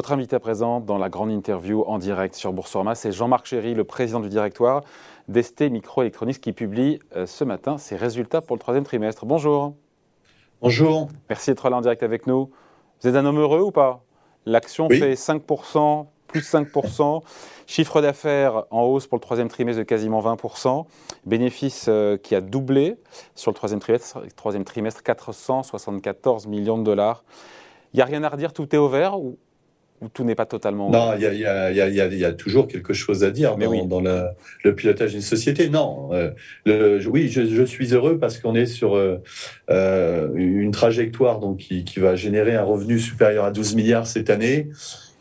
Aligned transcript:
Votre 0.00 0.12
invité 0.12 0.34
à 0.34 0.40
présent 0.40 0.80
dans 0.80 0.96
la 0.96 1.10
grande 1.10 1.30
interview 1.30 1.84
en 1.86 1.98
direct 1.98 2.34
sur 2.34 2.54
Boursorama, 2.54 2.94
c'est 2.94 3.12
Jean-Marc 3.12 3.44
Chéry, 3.44 3.74
le 3.74 3.84
président 3.84 4.20
du 4.20 4.30
directoire 4.30 4.82
d'ST 5.28 5.70
Microelectronics, 5.70 6.40
qui 6.40 6.54
publie 6.54 7.00
euh, 7.16 7.26
ce 7.26 7.44
matin 7.44 7.76
ses 7.76 7.96
résultats 7.96 8.40
pour 8.40 8.56
le 8.56 8.60
troisième 8.60 8.84
trimestre. 8.84 9.26
Bonjour. 9.26 9.74
Bonjour. 10.62 11.08
Merci 11.28 11.50
d'être 11.50 11.68
là 11.68 11.76
en 11.76 11.80
direct 11.82 12.02
avec 12.02 12.26
nous. 12.26 12.50
Vous 13.02 13.08
êtes 13.08 13.14
un 13.14 13.26
homme 13.26 13.40
heureux 13.40 13.60
ou 13.60 13.72
pas? 13.72 14.02
L'action 14.46 14.88
fait 14.88 15.12
5%, 15.12 16.06
plus 16.28 16.50
5%. 16.50 17.20
Chiffre 17.66 18.00
d'affaires 18.00 18.64
en 18.70 18.84
hausse 18.84 19.06
pour 19.06 19.18
le 19.18 19.22
troisième 19.22 19.48
trimestre 19.48 19.80
de 19.80 19.84
quasiment 19.84 20.22
20%. 20.22 20.86
Bénéfice 21.26 21.88
euh, 21.90 22.16
qui 22.16 22.34
a 22.34 22.40
doublé 22.40 22.96
sur 23.34 23.50
le 23.50 23.54
troisième 23.54 23.80
trimestre, 23.80 24.20
troisième 24.34 24.64
trimestre 24.64 25.02
474 25.02 26.46
millions 26.46 26.78
de 26.78 26.84
dollars. 26.84 27.22
Il 27.92 27.98
n'y 27.98 28.02
a 28.02 28.06
rien 28.06 28.24
à 28.24 28.30
redire, 28.30 28.54
tout 28.54 28.74
est 28.74 28.78
au 28.78 28.88
vert 28.88 29.20
ou, 29.20 29.36
tout 30.08 30.24
n'est 30.24 30.34
pas 30.34 30.46
totalement 30.46 30.90
Non, 30.90 31.12
il 31.16 31.22
y, 31.22 32.24
a, 32.24 32.32
toujours 32.32 32.66
quelque 32.68 32.92
chose 32.92 33.22
à 33.24 33.30
dire 33.30 33.56
dans, 33.56 34.00
le 34.00 34.74
pilotage 34.74 35.12
d'une 35.12 35.20
société. 35.20 35.68
Non, 35.68 36.10
euh, 36.12 37.02
oui, 37.06 37.28
je, 37.28 37.64
suis 37.64 37.94
heureux 37.94 38.18
parce 38.18 38.38
qu'on 38.38 38.54
est 38.54 38.66
sur 38.66 38.96
euh, 38.96 40.28
une 40.34 40.70
trajectoire 40.70 41.38
donc, 41.38 41.58
qui, 41.58 42.00
va 42.00 42.16
générer 42.16 42.54
un 42.54 42.62
revenu 42.62 42.98
supérieur 42.98 43.44
à 43.44 43.50
12 43.50 43.74
milliards 43.74 44.06
cette 44.06 44.30
année. 44.30 44.68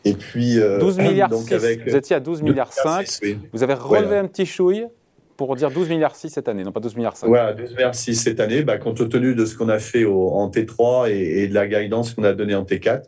Et 0.05 0.13
puis, 0.13 0.55
12 0.55 0.99
euh, 0.99 1.01
milliards 1.01 1.29
donc 1.29 1.51
avec, 1.51 1.87
vous 1.87 1.95
étiez 1.95 2.15
à 2.15 2.21
12 2.21 2.41
milliards 2.41 2.71
5. 2.71 3.05
Vous 3.51 3.63
avez 3.63 3.73
relevé 3.73 4.17
un 4.17 4.27
petit 4.27 4.45
chouille 4.45 4.85
pour 5.45 5.55
dire 5.55 5.71
12 5.71 5.87
milliards 5.87 6.17
6 6.17 6.31
cette 6.31 6.49
année, 6.49 6.65
non 6.65 6.73
pas 6.73 6.81
12 6.81 6.97
milliards 6.97 7.15
5. 7.15 7.27
Voilà, 7.27 7.53
12 7.53 7.71
milliards 7.71 7.95
6 7.95 8.15
cette 8.15 8.41
année, 8.41 8.61
bah, 8.61 8.77
compte 8.77 9.07
tenu 9.07 9.35
de 9.35 9.45
ce 9.45 9.57
qu'on 9.57 9.69
a 9.69 9.79
fait 9.79 10.05
en 10.05 10.49
T3 10.49 11.09
et, 11.09 11.47
de 11.47 11.53
la 11.53 11.65
guidance 11.65 12.13
qu'on 12.13 12.25
a 12.25 12.33
donnée 12.33 12.55
en 12.55 12.65
T4. 12.65 13.03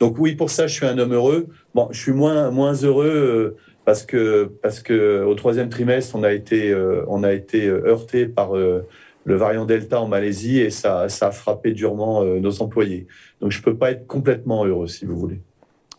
Donc 0.00 0.18
oui, 0.18 0.34
pour 0.34 0.50
ça, 0.50 0.66
je 0.66 0.74
suis 0.74 0.84
un 0.84 0.98
homme 0.98 1.12
heureux. 1.12 1.46
Bon, 1.76 1.88
je 1.92 2.00
suis 2.00 2.12
moins, 2.12 2.50
moins 2.50 2.72
heureux 2.72 3.06
euh, 3.06 3.56
parce 3.84 4.04
que, 4.04 4.50
parce 4.62 4.80
que 4.80 5.22
au 5.22 5.34
troisième 5.36 5.68
trimestre, 5.68 6.16
on 6.16 6.24
a 6.24 6.32
été, 6.32 6.72
euh, 6.72 7.04
on 7.06 7.22
a 7.22 7.32
été 7.32 7.68
heurté 7.68 8.26
par 8.26 8.54
le 8.54 8.84
variant 9.24 9.64
Delta 9.64 10.00
en 10.00 10.08
Malaisie 10.08 10.58
et 10.58 10.70
ça, 10.70 11.08
ça 11.08 11.28
a 11.28 11.30
frappé 11.30 11.70
durement 11.70 12.24
nos 12.24 12.62
employés. 12.62 13.06
Donc 13.40 13.52
je 13.52 13.58
ne 13.58 13.62
peux 13.62 13.76
pas 13.76 13.92
être 13.92 14.08
complètement 14.08 14.64
heureux, 14.64 14.88
si 14.88 15.04
vous 15.04 15.16
voulez. 15.16 15.40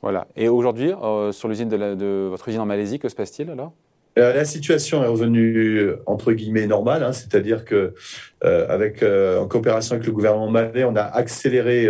Voilà. 0.01 0.27
Et 0.35 0.47
aujourd'hui, 0.47 0.93
euh, 0.93 1.31
sur 1.31 1.47
l'usine 1.47 1.69
de, 1.69 2.27
votre 2.29 2.47
usine 2.47 2.61
en 2.61 2.65
Malaisie, 2.65 2.99
que 2.99 3.09
se 3.09 3.15
passe-t-il 3.15 3.49
alors? 3.49 3.67
euh, 3.67 3.86
la 4.17 4.45
situation 4.45 5.03
est 5.03 5.07
revenue 5.07 5.91
entre 6.05 6.33
guillemets 6.33 6.67
normale, 6.67 7.03
hein, 7.03 7.13
c'est-à-dire 7.13 7.65
que 7.65 7.93
euh, 8.43 8.67
avec 8.69 9.03
en 9.03 9.47
coopération 9.47 9.95
avec 9.95 10.05
le 10.05 10.11
gouvernement 10.11 10.49
malais, 10.49 10.83
on 10.83 10.95
a 10.95 11.03
accéléré 11.03 11.89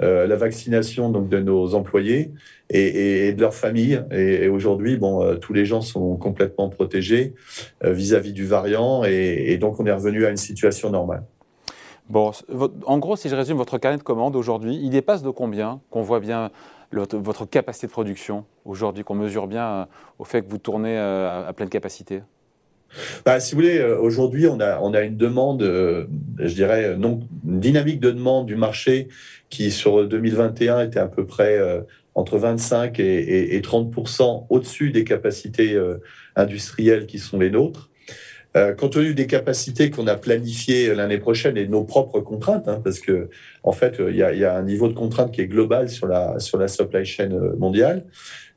la 0.00 0.36
vaccination 0.36 1.10
donc 1.10 1.28
de 1.28 1.38
nos 1.38 1.74
employés 1.74 2.30
et, 2.70 3.32
de 3.32 3.40
leurs 3.40 3.54
familles. 3.54 4.02
Et, 4.10 4.48
aujourd'hui, 4.48 4.96
bon, 4.96 5.36
tous 5.36 5.52
les 5.52 5.64
gens 5.64 5.80
sont 5.80 6.16
complètement 6.16 6.68
protégés 6.68 7.34
vis-à-vis 7.82 8.32
du 8.32 8.46
variant, 8.46 9.04
et, 9.04 9.56
donc 9.58 9.78
on 9.78 9.86
est 9.86 9.92
revenu 9.92 10.26
à 10.26 10.30
une 10.30 10.36
situation 10.36 10.90
normale. 10.90 11.22
Bon, 12.08 12.32
en 12.86 12.98
gros, 12.98 13.16
si 13.16 13.28
je 13.28 13.36
résume 13.36 13.56
votre 13.56 13.78
carnet 13.78 13.96
de 13.96 14.02
commandes 14.02 14.36
aujourd'hui, 14.36 14.78
il 14.82 14.90
dépasse 14.90 15.22
de 15.22 15.30
combien 15.30 15.80
Qu'on 15.90 16.02
voit 16.02 16.20
bien 16.20 16.50
votre 16.92 17.46
capacité 17.46 17.86
de 17.86 17.92
production 17.92 18.44
aujourd'hui, 18.64 19.04
qu'on 19.04 19.14
mesure 19.14 19.46
bien 19.46 19.66
euh, 19.66 19.84
au 20.18 20.24
fait 20.24 20.42
que 20.42 20.50
vous 20.50 20.58
tournez 20.58 20.96
euh, 20.98 21.48
à 21.48 21.52
pleine 21.52 21.68
capacité? 21.68 22.22
Bah, 23.24 23.40
si 23.40 23.54
vous 23.54 23.62
voulez, 23.62 23.78
euh, 23.78 23.98
aujourd'hui, 23.98 24.46
on 24.46 24.60
a, 24.60 25.02
une 25.02 25.16
demande, 25.16 25.62
je 25.62 26.54
dirais, 26.54 26.94
une 26.94 27.26
dynamique 27.44 28.00
de 28.00 28.10
demande 28.10 28.46
du 28.46 28.56
marché 28.56 29.08
qui, 29.48 29.70
sur 29.70 30.06
2021, 30.06 30.80
était 30.80 30.98
à 30.98 31.08
peu 31.08 31.24
près 31.24 31.58
entre 32.14 32.36
25 32.36 33.00
et, 33.00 33.56
et 33.56 33.60
30% 33.60 34.46
au-dessus 34.50 34.90
des 34.90 35.04
capacités 35.04 35.80
industrielles 36.36 37.06
qui 37.06 37.18
sont 37.18 37.38
les 37.38 37.50
nôtres. 37.50 37.88
Euh, 38.54 38.74
compte 38.74 38.92
tenu 38.92 39.14
des 39.14 39.26
capacités 39.26 39.90
qu'on 39.90 40.06
a 40.06 40.14
planifiées 40.14 40.94
l'année 40.94 41.18
prochaine 41.18 41.56
et 41.56 41.66
nos 41.66 41.84
propres 41.84 42.20
contraintes, 42.20 42.68
hein, 42.68 42.80
parce 42.84 43.00
que 43.00 43.30
en 43.62 43.72
fait, 43.72 43.96
il 43.98 44.14
y, 44.16 44.22
a, 44.22 44.54
un 44.54 44.62
niveau 44.62 44.88
de 44.88 44.92
contrainte 44.92 45.32
qui 45.32 45.40
est 45.40 45.46
global 45.46 45.88
sur 45.88 46.06
la 46.06 46.38
sur 46.38 46.58
la 46.58 46.68
supply 46.68 47.04
chain 47.06 47.30
euh, 47.32 47.56
mondiale. 47.56 48.04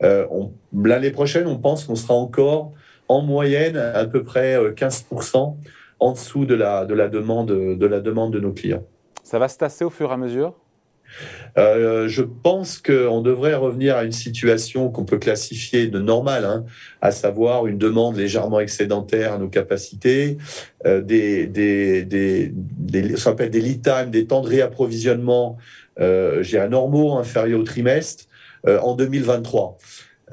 Euh, 0.03 0.25
l'année 0.73 1.11
prochaine, 1.11 1.47
on 1.47 1.57
pense 1.57 1.85
qu'on 1.85 1.95
sera 1.95 2.13
encore 2.13 2.73
en 3.07 3.21
moyenne 3.21 3.77
à 3.77 4.05
peu 4.05 4.23
près 4.23 4.57
15% 4.57 5.55
en 5.99 6.11
dessous 6.11 6.45
de 6.45 6.55
la 6.55 6.85
de 6.85 6.93
la 6.93 7.07
demande 7.07 7.47
de 7.47 7.85
la 7.85 8.01
demande 8.01 8.33
de 8.33 8.39
nos 8.39 8.51
clients. 8.51 8.83
Ça 9.23 9.39
va 9.39 9.47
se 9.47 9.57
tasser 9.57 9.85
au 9.85 9.89
fur 9.89 10.09
et 10.09 10.13
à 10.13 10.17
mesure? 10.17 10.53
Euh, 11.57 12.07
je 12.07 12.21
pense 12.21 12.79
qu'on 12.79 13.21
devrait 13.21 13.55
revenir 13.55 13.95
à 13.95 14.03
une 14.03 14.11
situation 14.11 14.89
qu'on 14.89 15.05
peut 15.05 15.17
classifier 15.17 15.87
de 15.87 15.99
normale, 15.99 16.45
hein, 16.45 16.65
à 17.01 17.11
savoir 17.11 17.67
une 17.67 17.77
demande 17.77 18.17
légèrement 18.17 18.59
excédentaire 18.59 19.33
à 19.33 19.37
nos 19.37 19.47
capacités, 19.47 20.37
euh, 20.85 21.01
des, 21.01 21.47
des, 21.47 22.03
des, 22.03 22.51
des, 22.53 23.11
ça 23.11 23.25
s'appelle 23.25 23.49
des 23.49 23.61
lead 23.61 23.81
time, 23.81 24.11
des 24.11 24.25
temps 24.25 24.41
de 24.41 24.49
réapprovisionnement, 24.49 25.57
euh, 25.99 26.43
j'ai 26.43 26.65
normaux 26.67 27.17
inférieurs 27.17 27.59
au 27.59 27.63
trimestre 27.63 28.25
euh, 28.67 28.79
en 28.79 28.95
2023. 28.95 29.77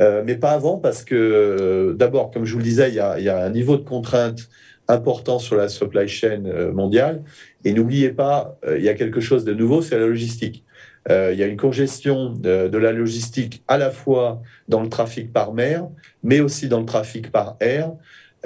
Euh, 0.01 0.23
mais 0.25 0.37
pas 0.37 0.53
avant 0.53 0.79
parce 0.79 1.05
que 1.05 1.95
d'abord, 1.99 2.31
comme 2.31 2.45
je 2.45 2.53
vous 2.53 2.59
le 2.59 2.65
disais, 2.65 2.89
il 2.89 2.95
y 2.95 3.29
a 3.29 3.45
un 3.45 3.51
niveau 3.51 3.77
de 3.77 3.85
contrainte 3.85 4.49
important 4.89 5.39
sur 5.39 5.57
la 5.57 5.69
supply 5.69 6.09
chain 6.09 6.43
mondiale. 6.73 7.23
Et 7.65 7.73
n'oubliez 7.73 8.11
pas, 8.11 8.59
il 8.77 8.83
y 8.83 8.89
a 8.89 8.95
quelque 8.95 9.21
chose 9.21 9.45
de 9.45 9.55
nouveau, 9.55 9.81
c'est 9.81 9.99
la 9.99 10.07
logistique. 10.07 10.65
Euh, 11.11 11.31
il 11.33 11.39
y 11.39 11.43
a 11.43 11.47
une 11.47 11.57
congestion 11.57 12.31
de, 12.31 12.77
la 12.77 12.93
logistique 12.93 13.63
à 13.69 13.77
la 13.77 13.91
fois 13.91 14.43
dans 14.69 14.81
le 14.81 14.89
trafic 14.89 15.33
par 15.33 15.53
mer, 15.53 15.89
mais 16.23 16.41
aussi 16.41 16.69
dans 16.69 16.81
le 16.81 16.87
trafic 16.87 17.33
par 17.33 17.57
air, 17.61 17.93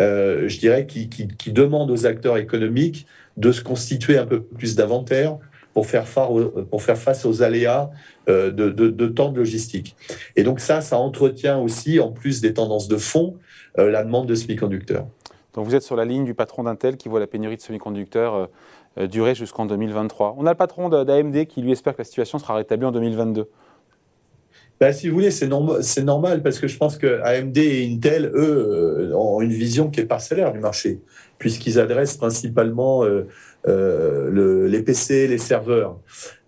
euh, 0.00 0.48
je 0.48 0.58
dirais, 0.58 0.86
qui, 0.86 1.08
qui, 1.08 1.52
demande 1.52 1.91
aux 1.91 2.06
acteurs 2.06 2.38
économiques 2.38 3.06
de 3.36 3.53
se 3.53 3.62
constituer 3.62 4.18
un 4.18 4.26
peu 4.26 4.42
plus 4.42 4.74
d'inventaire 4.74 5.38
pour 5.74 5.86
faire, 5.86 6.08
face 6.08 7.26
aux 7.26 7.42
aléas 7.42 7.91
euh, 8.30 8.50
de, 8.50 8.70
de, 8.70 9.06
temps 9.08 9.30
de 9.30 9.36
logistique. 9.36 9.94
Et 10.34 10.42
donc 10.42 10.60
ça, 10.60 10.80
ça 10.80 10.97
entretient 10.97 11.58
aussi, 11.58 12.00
en 12.00 12.10
plus 12.12 12.41
des 12.41 12.54
tendances 12.54 12.88
de 12.88 12.97
fond, 12.97 13.36
la 13.76 14.03
demande 14.03 14.26
de 14.26 14.34
semi-conducteurs. 14.34 15.06
Donc 15.56 15.66
vous 15.66 15.74
êtes 15.74 15.82
sur 15.82 15.96
la 15.96 16.04
ligne 16.04 16.24
du 16.24 16.34
patron 16.34 16.64
d'Intel 16.64 16.96
qui 16.96 17.08
voit 17.08 17.18
la 17.18 17.26
pénurie 17.26 17.56
de 17.56 17.62
semi-conducteurs 17.62 18.48
euh, 18.98 19.06
durer 19.06 19.34
jusqu'en 19.34 19.66
2023. 19.66 20.36
On 20.38 20.46
a 20.46 20.50
le 20.50 20.56
patron 20.56 20.88
d'AMD 20.88 21.46
qui 21.46 21.62
lui 21.62 21.72
espère 21.72 21.94
que 21.94 21.98
la 21.98 22.04
situation 22.04 22.38
sera 22.38 22.54
rétablie 22.54 22.86
en 22.86 22.92
2022. 22.92 23.48
Ben, 24.78 24.92
si 24.92 25.08
vous 25.08 25.14
voulez, 25.14 25.30
c'est 25.30 25.48
normal 26.04 26.42
parce 26.42 26.58
que 26.58 26.68
je 26.68 26.76
pense 26.76 26.98
que 26.98 27.22
AMD 27.22 27.56
et 27.56 27.90
Intel, 27.90 28.30
eux, 28.34 29.08
euh, 29.10 29.14
ont 29.14 29.40
une 29.40 29.52
vision 29.52 29.88
qui 29.88 30.00
est 30.00 30.04
parcellaire 30.04 30.52
du 30.52 30.58
marché, 30.58 31.00
puisqu'ils 31.38 31.80
adressent 31.80 32.18
principalement 32.18 33.02
euh, 33.04 34.68
les 34.68 34.82
PC, 34.82 35.28
les 35.28 35.38
serveurs. 35.38 35.98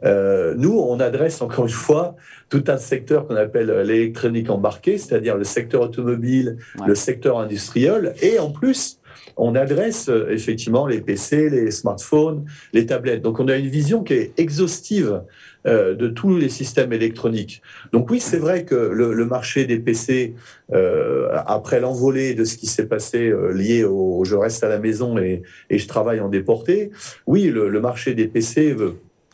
nous, 0.04 0.78
on 0.78 1.00
adresse 1.00 1.40
encore 1.40 1.64
une 1.64 1.70
fois 1.70 2.16
tout 2.50 2.64
un 2.68 2.76
secteur 2.76 3.26
qu'on 3.26 3.36
appelle 3.36 3.70
l'électronique 3.86 4.50
embarquée, 4.50 4.98
c'est-à-dire 4.98 5.36
le 5.36 5.44
secteur 5.44 5.80
automobile, 5.80 6.58
le 6.86 6.94
secteur 6.94 7.38
industriel, 7.38 8.14
et 8.20 8.38
en 8.38 8.50
plus, 8.50 8.97
on 9.36 9.54
adresse 9.54 10.08
euh, 10.08 10.30
effectivement 10.30 10.86
les 10.86 11.00
PC, 11.00 11.48
les 11.48 11.70
smartphones, 11.70 12.44
les 12.72 12.86
tablettes. 12.86 13.22
Donc 13.22 13.40
on 13.40 13.48
a 13.48 13.56
une 13.56 13.68
vision 13.68 14.02
qui 14.02 14.14
est 14.14 14.32
exhaustive 14.38 15.22
euh, 15.66 15.94
de 15.94 16.08
tous 16.08 16.36
les 16.36 16.48
systèmes 16.48 16.92
électroniques. 16.92 17.62
Donc 17.92 18.10
oui, 18.10 18.20
c'est 18.20 18.38
vrai 18.38 18.64
que 18.64 18.74
le, 18.74 19.24
marché 19.24 19.64
des 19.64 19.78
PC, 19.78 20.34
euh, 20.72 21.28
après 21.46 21.80
l'envolée 21.80 22.34
de 22.34 22.44
ce 22.44 22.56
qui 22.56 22.66
s'est 22.66 22.86
passé 22.86 23.32
lié 23.52 23.84
au, 23.84 24.24
je 24.24 24.34
reste 24.34 24.64
à 24.64 24.68
la 24.68 24.78
maison 24.78 25.18
et, 25.18 25.42
je 25.70 25.86
travaille 25.86 26.20
en 26.20 26.28
déporté, 26.28 26.90
oui, 27.26 27.44
le, 27.44 27.80
marché 27.80 28.14
des 28.14 28.26
PC 28.26 28.74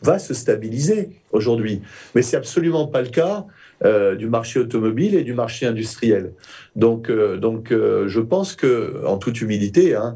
va 0.03 0.19
se 0.19 0.33
stabiliser 0.33 1.09
aujourd'hui. 1.31 1.81
Mais 2.13 2.21
c'est 2.21 2.37
absolument 2.37 2.87
pas 2.87 3.01
le 3.01 3.09
cas 3.09 3.45
euh, 3.83 4.15
du 4.15 4.27
marché 4.29 4.59
automobile 4.59 5.15
et 5.15 5.23
du 5.23 5.33
marché 5.33 5.65
industriel. 5.65 6.31
Donc, 6.77 7.09
euh, 7.09 7.35
donc 7.35 7.73
euh, 7.73 8.07
je 8.07 8.21
pense 8.21 8.55
que, 8.55 9.05
en 9.05 9.17
toute 9.17 9.41
humilité, 9.41 9.95
hein, 9.95 10.15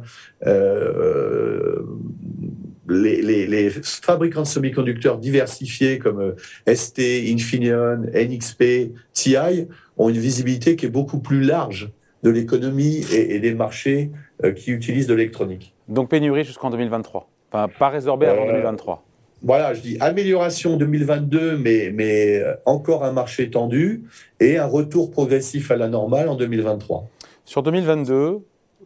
les, 2.87 3.69
fabricants 3.83 4.43
de 4.43 4.47
semi-conducteurs 4.47 5.17
diversifiés 5.17 5.99
comme 5.99 6.35
ST, 6.73 6.99
Infineon, 6.99 8.03
NXP, 8.13 8.93
TI 9.11 9.67
ont 9.97 10.07
une 10.07 10.17
visibilité 10.17 10.77
qui 10.77 10.85
est 10.85 10.89
beaucoup 10.89 11.19
plus 11.19 11.41
large 11.41 11.91
de 12.23 12.29
l'économie 12.29 13.05
et, 13.13 13.39
des 13.39 13.53
marchés 13.53 14.11
qui 14.55 14.71
utilisent 14.71 15.07
de 15.07 15.13
l'électronique. 15.13 15.75
Donc 15.89 16.09
pénurie 16.09 16.45
jusqu'en 16.45 16.69
2023. 16.69 17.29
Enfin, 17.51 17.67
pas 17.77 17.89
résorbé 17.89 18.27
avant 18.27 18.45
2023 18.45 19.03
voilà, 19.41 19.73
je 19.73 19.81
dis 19.81 19.97
amélioration 19.99 20.77
2022, 20.77 21.57
mais, 21.57 21.91
mais 21.93 22.43
encore 22.65 23.03
un 23.03 23.11
marché 23.11 23.49
tendu 23.49 24.03
et 24.39 24.57
un 24.57 24.65
retour 24.65 25.11
progressif 25.11 25.71
à 25.71 25.75
la 25.75 25.87
normale 25.87 26.27
en 26.27 26.35
2023. 26.35 27.07
Sur 27.45 27.63
2022, 27.63 28.39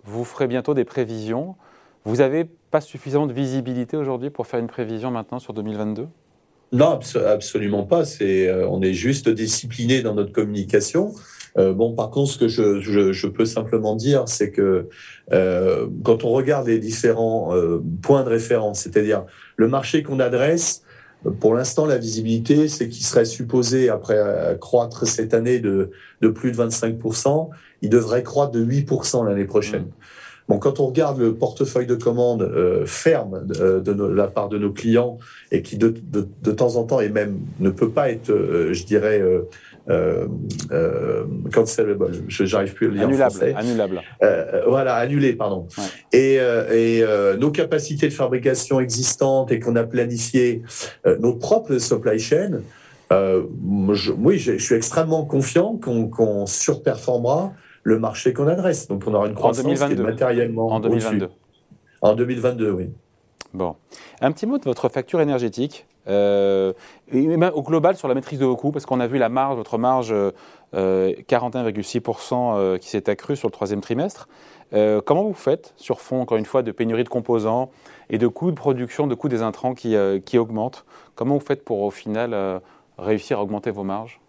vous 0.06 0.24
ferez 0.24 0.48
bientôt 0.48 0.74
des 0.74 0.86
prévisions. 0.86 1.56
Vous 2.06 2.18
n'avez 2.18 2.46
pas 2.72 2.82
suffisamment 2.82 3.28
de 3.28 3.34
visibilité 3.34 3.98
aujourd'hui 3.98 4.30
pour 4.30 4.48
faire 4.48 4.60
une 4.60 4.68
prévision 4.68 5.12
maintenant 5.12 5.40
sur 5.40 5.54
2022 5.54 6.08
Non, 6.74 7.00
absolument 7.26 7.84
pas. 7.84 8.04
C'est, 8.04 8.52
on 8.66 8.82
est 8.82 8.94
juste 8.94 9.30
discipliné 9.30 10.02
dans 10.02 10.16
notre 10.16 10.32
communication. 10.32 11.14
bon, 11.56 11.94
par 11.94 12.10
contre, 12.10 12.32
ce 12.32 12.38
que 12.40 12.48
je, 12.48 12.82
je, 12.82 13.28
peux 13.28 13.46
simplement 13.46 13.96
dire, 13.96 14.24
c'est 14.26 14.50
que 14.50 14.90
quand 15.30 16.24
on 16.24 16.32
regarde 16.32 16.68
les 16.68 16.80
différents 16.80 17.54
points 18.02 18.24
de 18.24 18.30
référence, 18.30 18.80
c'est-à-dire 18.80 19.24
le 19.56 19.68
marché 19.68 20.02
qu'on 20.02 20.20
adresse, 20.20 20.84
pour 21.40 21.54
l'instant, 21.54 21.86
la 21.86 21.98
visibilité, 21.98 22.68
c'est 22.68 22.90
qu'il 22.90 23.06
serait 23.06 23.26
supposé, 23.26 23.90
après 23.90 24.18
euh, 24.18 24.56
croître 24.56 25.08
cette 25.08 25.34
année 25.34 25.60
de, 25.60 25.92
de 26.22 26.28
plus 26.28 26.52
de 26.52 26.58
25%, 26.58 27.50
il 27.82 27.90
devrait 27.90 28.24
croître 28.24 28.52
de 28.52 28.64
8% 28.64 29.26
l'année 29.26 29.46
prochaine. 29.46 29.84
Mmh. 29.84 29.94
Bon, 30.50 30.60
quand 30.60 30.80
on 30.80 30.88
regarde 30.88 31.20
le 31.20 31.34
portefeuille 31.34 31.88
de 31.88 31.96
commandes 31.96 32.42
euh, 32.42 32.86
ferme 32.86 33.46
de, 33.48 33.80
de, 33.80 34.04
la 34.04 34.28
part 34.28 34.50
de 34.50 34.58
nos 34.58 34.72
clients 34.72 35.18
et 35.52 35.62
qui 35.62 35.78
de, 35.78 35.94
de, 36.12 36.52
temps 36.52 36.76
en 36.76 36.84
temps 36.84 37.00
et 37.00 37.10
même 37.10 37.40
ne 37.60 37.70
peut 37.70 37.90
pas 37.90 38.10
être, 38.10 38.30
euh, 38.30 38.74
je 38.74 38.86
dirais, 38.86 39.22
euh, 39.90 40.28
euh, 40.72 41.26
cancelable, 41.52 42.08
j'arrive 42.30 42.74
plus 42.74 42.88
à 42.88 42.90
le 42.90 42.96
dire 42.96 43.04
annulable, 43.04 43.24
en 43.24 43.30
français. 43.30 43.54
Annulable. 43.54 44.02
Euh, 44.24 44.62
voilà, 44.66 44.96
annulé, 44.96 45.34
pardon. 45.34 45.68
Et, 46.14 46.36
et 46.72 47.04
nos 47.38 47.52
capacités 47.52 48.08
de 48.08 48.14
fabrication 48.14 48.80
existantes 48.80 49.52
et 49.52 49.60
qu'on 49.60 49.76
a 49.76 49.84
planifié 49.84 50.62
nos 51.20 51.34
propres 51.34 51.78
supply 51.80 52.18
chain, 52.18 52.62
oui, 53.12 54.40
je, 54.40 54.58
suis 54.58 54.76
extrêmement 54.76 55.26
confiant 55.26 55.78
qu'on 55.78 56.46
surperformera 56.46 57.54
le 57.84 58.00
marché 58.00 58.34
qu'on 58.34 58.48
adresse. 58.48 58.88
Donc 58.88 59.04
on 59.06 59.14
aura 59.14 59.28
une 59.28 59.36
croissance 59.36 59.66
qui 59.66 59.94
est 59.94 59.96
matériellement 59.96 60.68
en 60.68 60.80
2022. 60.80 61.30
En 62.02 62.16
2022, 62.16 62.72
oui. 62.72 62.92
Bon. 63.54 63.76
Un 64.20 64.32
petit 64.32 64.46
mot 64.46 64.58
de 64.58 64.64
votre 64.64 64.90
facture 64.90 65.22
énergétique. 65.22 65.86
Euh, 66.08 66.74
au 67.54 67.62
global, 67.62 67.96
sur 67.96 68.08
la 68.08 68.16
maîtrise 68.16 68.40
de 68.40 68.46
vos 68.46 68.56
coûts, 68.56 68.72
parce 68.72 68.86
qu'on 68.86 69.00
a 69.00 69.08
vu 69.08 69.18
la 69.18 69.30
marge, 69.30 69.56
votre 69.56 69.78
marge 69.78 70.14
41,6% 70.74 72.34
euh, 72.34 72.58
euh, 72.58 72.78
qui 72.78 72.90
s'est 72.90 73.10
accrue 73.10 73.36
sur 73.36 73.48
le 73.48 73.54
troisième 73.54 73.82
trimestre. 73.82 74.28
comment 75.06 75.24
vous 75.24 75.34
faites 75.34 75.74
sur 75.78 76.02
fond, 76.02 76.22
encore 76.22 76.38
une 76.38 76.46
fois, 76.46 76.64
de 76.64 76.72
pénurie 76.72 77.04
de 77.04 77.10
composants 77.10 77.70
et 78.10 78.18
de 78.18 78.28
coûts 78.28 78.52
de 78.52 78.56
production, 78.56 79.08
de 79.08 79.16
coûts 79.16 79.30
des 79.30 79.42
intrants 79.42 79.76
qui, 79.76 79.96
qui 80.26 80.38
augmentent? 80.38 80.86
Comment 81.16 81.36
vous 81.36 81.46
faites 81.46 81.64
pour, 81.64 81.82
au 81.82 81.92
final, 81.92 82.62
réussir 82.98 83.40
à 83.40 83.44
augmenter 83.44 83.72
vos 83.72 83.84
marges? 83.84 84.20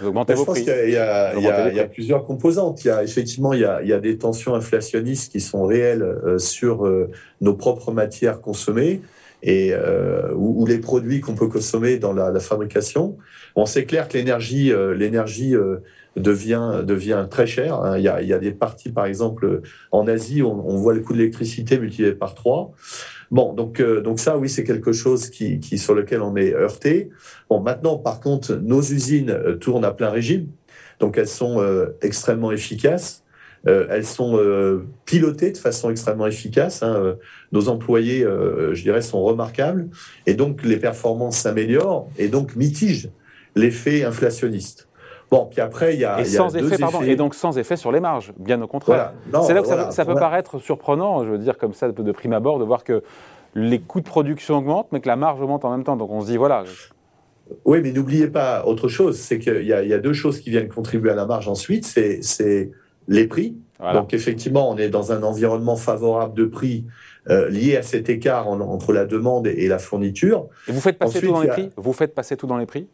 Vous 0.00 0.08
augmentez 0.08 0.34
vos 0.34 0.44
prix. 0.44 0.64
Je 0.64 0.70
pense 0.70 0.80
qu'il 0.82 0.90
y, 0.90 1.76
y, 1.76 1.80
a 1.80 1.88
plusieurs 1.88 2.24
composantes. 2.24 2.84
Il 2.84 2.88
y 2.88 2.90
a, 2.90 3.02
effectivement, 3.02 3.52
il 3.52 3.60
y 3.60 3.64
a, 3.64 3.82
il 3.82 3.88
y 3.88 3.92
a 3.92 4.00
des 4.00 4.18
tensions 4.18 4.54
inflationnistes 4.54 5.32
qui 5.32 5.40
sont 5.40 5.64
réelles 5.64 6.06
sur 6.38 6.88
nos 7.40 7.54
propres 7.54 7.92
matières 7.92 8.40
consommées 8.40 9.00
et 9.44 9.72
euh, 9.74 10.32
ou, 10.34 10.66
les 10.66 10.78
produits 10.78 11.20
qu'on 11.20 11.34
peut 11.34 11.48
consommer 11.48 11.98
dans 11.98 12.12
la, 12.12 12.30
la 12.30 12.40
fabrication. 12.40 13.18
Bon, 13.54 13.66
c'est 13.66 13.84
clair 13.84 14.08
que 14.08 14.16
l'énergie, 14.16 14.72
euh, 14.72 14.94
l'énergie 14.94 15.54
euh, 15.54 15.76
devient 16.16 16.82
devient 16.82 17.26
très 17.30 17.46
chère. 17.46 17.74
Hein. 17.74 17.98
Il, 17.98 18.04
y 18.04 18.08
a, 18.08 18.22
il 18.22 18.28
y 18.28 18.32
a 18.32 18.38
des 18.38 18.52
parties, 18.52 18.90
par 18.90 19.04
exemple, 19.04 19.60
en 19.92 20.08
Asie, 20.08 20.42
on, 20.42 20.66
on 20.66 20.76
voit 20.76 20.94
le 20.94 21.00
coût 21.00 21.12
de 21.12 21.18
l'électricité 21.18 21.78
multiplié 21.78 22.12
par 22.12 22.34
trois. 22.34 22.72
Bon, 23.30 23.52
donc 23.52 23.80
euh, 23.80 24.00
donc 24.00 24.20
ça, 24.20 24.38
oui, 24.38 24.48
c'est 24.48 24.64
quelque 24.64 24.92
chose 24.92 25.30
qui, 25.30 25.60
sur 25.78 25.94
lequel 25.94 26.22
on 26.22 26.36
est 26.36 26.52
heurté. 26.54 27.10
Bon, 27.48 27.60
maintenant, 27.60 27.96
par 27.96 28.20
contre, 28.20 28.54
nos 28.54 28.82
usines 28.82 29.36
tournent 29.60 29.84
à 29.84 29.92
plein 29.92 30.10
régime, 30.10 30.48
donc 31.00 31.18
elles 31.18 31.28
sont 31.28 31.62
extrêmement 32.02 32.52
efficaces. 32.52 33.24
Euh, 33.66 33.86
elles 33.90 34.04
sont 34.04 34.36
euh, 34.36 34.86
pilotées 35.06 35.50
de 35.50 35.58
façon 35.58 35.90
extrêmement 35.90 36.26
efficace. 36.26 36.82
Hein. 36.82 36.94
Euh, 36.96 37.14
nos 37.52 37.68
employés, 37.68 38.24
je 38.24 38.82
dirais, 38.82 39.02
sont 39.02 39.22
remarquables. 39.22 39.88
Et 40.26 40.34
donc, 40.34 40.64
les 40.64 40.76
performances 40.76 41.38
s'améliorent 41.38 42.08
et 42.18 42.28
donc 42.28 42.56
mitigent 42.56 43.10
l'effet 43.54 44.04
inflationniste. 44.04 44.88
Bon, 45.34 45.46
puis 45.50 45.60
après, 45.60 45.94
il 45.94 46.00
y 46.00 46.04
a, 46.04 46.20
et 46.20 46.24
sans 46.24 46.54
effet, 46.56 46.78
pardon, 46.78 47.02
Et 47.02 47.16
donc 47.16 47.34
sans 47.34 47.58
effet 47.58 47.76
sur 47.76 47.92
les 47.92 48.00
marges, 48.00 48.32
bien 48.38 48.60
au 48.62 48.66
contraire. 48.66 49.12
C'est 49.46 49.54
là 49.54 49.62
que 49.62 49.92
ça, 49.92 50.04
peut 50.04 50.14
paraître 50.14 50.58
surprenant, 50.58 51.24
je 51.24 51.30
veux 51.30 51.38
dire, 51.38 51.58
comme 51.58 51.74
ça, 51.74 51.90
de 51.90 52.12
prime 52.12 52.32
abord, 52.32 52.58
de 52.58 52.64
voir 52.64 52.84
que 52.84 53.02
les 53.54 53.80
coûts 53.80 54.00
de 54.00 54.06
production 54.06 54.58
augmentent, 54.58 54.88
mais 54.92 55.00
que 55.00 55.08
la 55.08 55.16
marge 55.16 55.40
augmente 55.40 55.64
en 55.64 55.70
même 55.70 55.84
temps. 55.84 55.96
Donc 55.96 56.10
on 56.10 56.20
se 56.20 56.26
dit, 56.26 56.36
voilà. 56.36 56.64
Oui, 57.64 57.80
mais 57.82 57.92
n'oubliez 57.92 58.28
pas 58.28 58.64
autre 58.64 58.88
chose, 58.88 59.18
c'est 59.18 59.38
qu'il 59.38 59.62
y, 59.62 59.68
y, 59.68 59.94
a 59.94 59.98
deux 59.98 60.14
choses 60.14 60.40
qui 60.40 60.50
viennent 60.50 60.68
contribuer 60.68 61.10
à 61.10 61.14
la 61.14 61.26
marge 61.26 61.46
ensuite. 61.46 61.84
C'est 61.84 62.70
les 63.08 63.26
prix. 63.26 63.56
Donc 63.92 64.14
effectivement, 64.14 64.70
on 64.70 64.76
est 64.78 64.88
dans 64.88 65.12
un 65.12 65.22
environnement 65.22 65.76
favorable 65.76 66.34
de 66.34 66.44
prix 66.46 66.86
euh, 67.28 67.48
lié 67.50 67.76
à 67.76 67.82
cet 67.82 68.08
écart 68.08 68.48
entre 68.48 68.92
la 68.92 69.04
demande 69.04 69.46
et, 69.46 69.68
la 69.68 69.78
fourniture. 69.78 70.46
Et 70.68 70.72
vous 70.72 70.80
faites 70.80 70.98
passer 70.98 71.20
tout 71.20 71.32
dans 71.32 71.40
les 71.40 71.48
prix? 71.48 71.70
Vous 71.76 71.92
faites 71.92 72.14
passer 72.14 72.36
tout 72.36 72.46
dans 72.46 72.56
les 72.56 72.66
prix? 72.66 72.86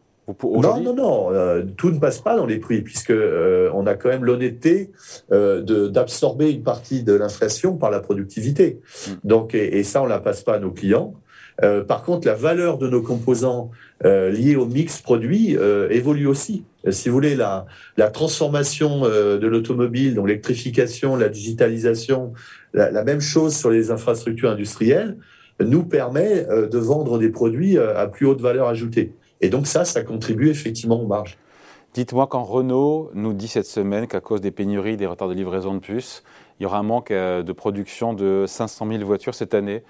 Non, 0.42 0.80
non, 0.80 0.94
non, 0.94 1.32
euh, 1.32 1.62
tout 1.76 1.90
ne 1.90 1.98
passe 1.98 2.20
pas 2.20 2.36
dans 2.36 2.46
les 2.46 2.58
prix, 2.58 2.82
puisque 2.82 3.10
euh, 3.10 3.70
on 3.74 3.86
a 3.86 3.94
quand 3.94 4.08
même 4.08 4.24
l'honnêteté 4.24 4.90
d'absorber 5.30 6.50
une 6.50 6.62
partie 6.62 7.02
de 7.02 7.12
l'inflation 7.12 7.76
par 7.76 7.90
la 7.90 8.00
productivité. 8.00 8.80
Hmm. 9.06 9.12
Donc, 9.24 9.54
et, 9.54 9.78
et, 9.78 9.84
ça, 9.84 10.02
on 10.02 10.06
la 10.06 10.20
passe 10.20 10.42
pas 10.42 10.54
à 10.54 10.58
nos 10.58 10.70
clients. 10.70 11.14
par 11.86 12.02
contre, 12.04 12.26
la 12.26 12.34
valeur 12.34 12.78
de 12.78 12.88
nos 12.88 13.02
composants 13.02 13.70
liés 14.02 14.56
au 14.56 14.66
mix 14.66 15.02
produit 15.02 15.56
évolue 15.90 16.26
aussi. 16.26 16.64
Euh, 16.86 16.92
si 16.92 17.08
vous 17.08 17.14
voulez, 17.14 17.34
la, 17.34 17.66
la 17.96 18.10
transformation 18.10 19.04
euh, 19.04 19.38
de 19.38 19.46
l'automobile, 19.46 20.14
donc 20.14 20.28
l'électrification, 20.28 21.16
la 21.16 21.28
digitalisation, 21.28 22.32
la, 22.72 23.04
même 23.04 23.20
chose 23.20 23.54
sur 23.54 23.70
les 23.70 23.90
infrastructures 23.90 24.50
industrielles, 24.50 25.16
nous 25.60 25.82
permet 25.82 26.46
euh, 26.48 26.68
de 26.68 26.78
vendre 26.78 27.18
des 27.18 27.28
produits 27.28 27.78
à 27.78 28.06
plus 28.06 28.26
haute 28.26 28.40
valeur 28.40 28.68
ajoutée. 28.68 29.12
Et 29.40 29.48
donc 29.48 29.66
ça, 29.66 29.84
ça 29.84 30.02
contribue 30.02 30.50
effectivement 30.50 31.00
aux 31.00 31.06
marges. 31.06 31.38
Dites-moi 31.94 32.26
quand 32.26 32.44
Renault 32.44 33.10
nous 33.14 33.32
dit 33.32 33.48
cette 33.48 33.66
semaine 33.66 34.06
qu'à 34.06 34.20
cause 34.20 34.40
des 34.40 34.50
pénuries, 34.50 34.96
des 34.96 35.06
retards 35.06 35.28
de 35.28 35.34
livraison 35.34 35.74
de 35.74 35.80
puces, 35.80 36.22
il 36.58 36.62
y 36.64 36.66
aura 36.66 36.78
un 36.78 36.82
manque 36.82 37.10
de 37.10 37.52
production 37.52 38.12
de 38.14 38.44
500 38.46 38.86
000 38.86 39.04
voitures 39.04 39.34
cette 39.34 39.54
année. 39.54 39.82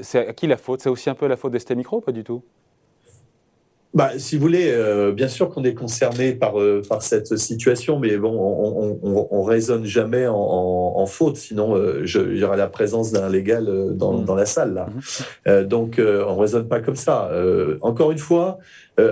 C'est 0.00 0.28
à 0.28 0.32
qui 0.32 0.46
la 0.46 0.56
faute? 0.56 0.80
C'est 0.80 0.88
aussi 0.88 1.10
un 1.10 1.14
peu 1.14 1.26
la 1.26 1.36
faute 1.36 1.52
d'ST 1.52 1.72
Micro 1.72 2.00
pas 2.00 2.12
du 2.12 2.24
tout? 2.24 2.42
Bah, 3.94 4.18
si 4.18 4.36
vous 4.36 4.42
voulez, 4.42 4.70
euh, 4.70 5.12
bien 5.12 5.28
sûr 5.28 5.48
qu'on 5.48 5.64
est 5.64 5.72
concerné 5.72 6.32
par, 6.32 6.60
euh, 6.60 6.82
par 6.86 7.00
cette 7.02 7.38
situation, 7.38 7.98
mais 7.98 8.18
bon, 8.18 8.32
on, 8.38 8.98
on, 9.02 9.28
on 9.30 9.42
raisonne 9.42 9.86
jamais 9.86 10.26
en, 10.26 10.36
en, 10.36 11.06
faute, 11.06 11.36
sinon 11.36 11.74
euh, 11.74 12.02
je, 12.04 12.20
il 12.20 12.36
y 12.36 12.44
aura 12.44 12.56
la 12.56 12.66
présence 12.66 13.12
d'un 13.12 13.30
légal 13.30 13.66
dans, 13.96 14.18
mmh. 14.18 14.24
dans, 14.26 14.34
la 14.34 14.44
salle 14.44 14.74
là. 14.74 14.88
Mmh. 15.46 15.62
donc 15.64 15.98
on 16.00 16.36
raisonne 16.36 16.68
pas 16.68 16.80
comme 16.80 16.96
ça. 16.96 17.30
encore 17.80 18.12
une 18.12 18.18
fois, 18.18 18.58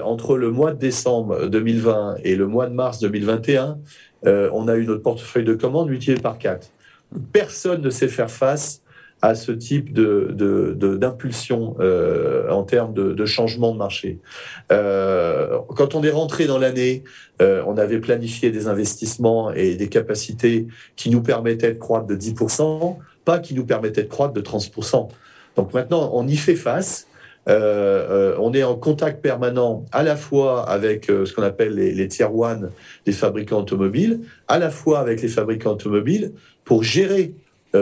entre 0.04 0.36
le 0.36 0.50
mois 0.50 0.72
de 0.72 0.78
décembre 0.78 1.46
2020 1.46 2.16
et 2.24 2.36
le 2.36 2.46
mois 2.46 2.66
de 2.66 2.74
mars 2.74 3.00
2021, 3.00 3.78
on 4.24 4.68
a 4.68 4.76
eu 4.76 4.84
notre 4.84 5.02
portefeuille 5.02 5.44
de 5.44 5.54
commandes 5.54 5.88
multiplié 5.88 6.20
par 6.20 6.36
4. 6.36 6.70
Personne 7.32 7.80
ne 7.80 7.90
sait 7.90 8.08
faire 8.08 8.30
face 8.30 8.82
à 9.22 9.34
ce 9.34 9.50
type 9.52 9.92
d'impulsion 9.92 11.72
de, 11.72 11.78
de, 11.78 11.84
euh, 11.84 12.50
en 12.50 12.64
termes 12.64 12.92
de, 12.92 13.26
changement 13.26 13.72
de 13.72 13.78
marché. 13.78 14.18
Euh, 14.70 15.58
quand 15.74 15.94
on 15.94 16.02
est 16.02 16.10
rentré 16.10 16.46
dans 16.46 16.58
l'année, 16.58 17.02
euh, 17.40 17.62
on 17.66 17.78
avait 17.78 17.98
planifié 17.98 18.50
des 18.50 18.68
investissements 18.68 19.52
et 19.52 19.74
des 19.74 19.88
capacités 19.88 20.66
qui 20.96 21.10
nous 21.10 21.22
permettaient 21.22 21.72
de 21.72 21.78
croître 21.78 22.06
de 22.06 22.14
10%, 22.14 22.96
pas 23.24 23.38
qui 23.38 23.54
nous 23.54 23.64
permettaient 23.64 24.02
de 24.02 24.08
croître 24.08 24.34
de 24.34 24.42
30%. 24.42 25.08
Donc 25.56 25.72
maintenant, 25.72 26.10
on 26.12 26.26
y 26.28 26.36
fait 26.36 26.56
face. 26.56 27.08
On 27.48 28.52
est 28.54 28.64
en 28.64 28.74
contact 28.74 29.22
permanent 29.22 29.84
à 29.92 30.02
la 30.02 30.16
fois 30.16 30.68
avec 30.68 31.06
ce 31.06 31.32
qu'on 31.32 31.44
appelle 31.44 31.74
les, 31.74 31.92
les 31.92 32.08
tier 32.08 32.26
one 32.26 32.70
des 33.06 33.12
fabricants 33.12 33.60
automobiles, 33.60 34.20
à 34.48 34.58
la 34.58 34.68
fois 34.68 34.98
avec 34.98 35.22
les 35.22 35.28
fabricants 35.28 35.70
automobiles 35.72 36.32
pour 36.64 36.82
gérer 36.82 37.34